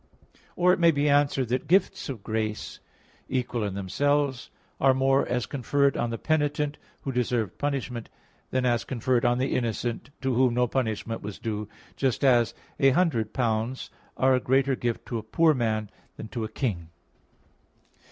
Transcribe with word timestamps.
Or 0.55 0.73
it 0.73 0.79
may 0.79 0.89
be 0.89 1.07
answered 1.07 1.49
that 1.49 1.67
gifts 1.67 2.09
of 2.09 2.23
grace, 2.23 2.79
equal 3.29 3.63
in 3.63 3.75
themselves, 3.75 4.49
are 4.79 4.95
more 4.95 5.27
as 5.27 5.45
conferred 5.45 5.95
on 5.95 6.09
the 6.09 6.17
penitent, 6.17 6.79
who 7.03 7.11
deserved 7.11 7.59
punishment, 7.59 8.09
than 8.49 8.65
as 8.65 8.83
conferred 8.83 9.25
on 9.25 9.37
the 9.37 9.55
innocent, 9.55 10.09
to 10.21 10.33
whom 10.33 10.55
no 10.55 10.65
punishment 10.65 11.21
was 11.21 11.37
due; 11.37 11.69
just 11.95 12.23
as 12.23 12.55
a 12.79 12.89
hundred 12.89 13.31
pounds 13.31 13.91
[marcoe] 14.17 14.25
are 14.25 14.33
a 14.37 14.39
greater 14.39 14.75
gift 14.75 15.05
to 15.05 15.19
a 15.19 15.21
poor 15.21 15.53
man 15.53 15.91
than 16.17 16.29
to 16.29 16.43
a 16.43 16.49
king. 16.49 16.89